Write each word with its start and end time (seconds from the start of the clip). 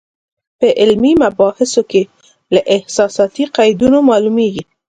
په 0.59 0.67
علمي 0.81 1.13
مباحثو 1.23 1.81
کې 1.91 2.01
له 2.53 2.61
احساساتي 2.75 3.45
قیدونو 3.57 3.97
معلومېږي. 4.09 4.63